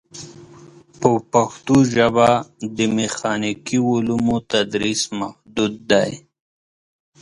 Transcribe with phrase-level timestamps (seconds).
[0.99, 2.29] په پښتو ژبه
[2.77, 6.11] د میخانیکي علومو تدریس محدود دی.